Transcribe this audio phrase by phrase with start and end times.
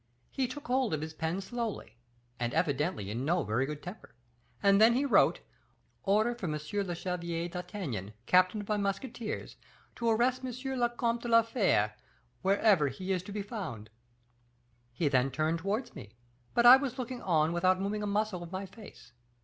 [0.31, 1.95] He took hold of his pen slowly,
[2.39, 4.15] and evidently in no very good temper;
[4.63, 5.41] and then he wrote,
[6.01, 6.53] 'Order for M.
[6.53, 9.57] le Chevalier d'Artagnan, captain of my musketeers,
[9.97, 10.51] to arrest M.
[10.79, 11.93] le Comte de la Fere,
[12.41, 13.91] wherever he is to be found.'
[14.91, 16.13] He then turned towards me;
[16.55, 19.11] but I was looking on without moving a muscle of my face.